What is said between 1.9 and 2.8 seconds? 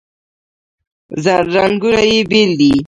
یې بیل دي.